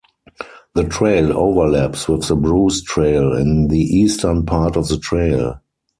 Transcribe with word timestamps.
The 0.73 0.85
trail 0.85 1.31
overlaps 1.37 2.07
with 2.09 2.23
the 2.27 2.35
Bruce 2.35 2.81
Trail 2.81 3.33
in 3.33 3.67
the 3.67 3.77
eastern 3.81 4.47
part 4.47 4.75
of 4.75 4.87
the 4.87 4.97
trail. 4.97 5.61